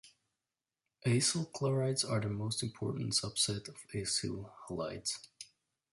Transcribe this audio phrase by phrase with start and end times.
[1.05, 5.27] Acyl chlorides are the most important subset of acyl halides.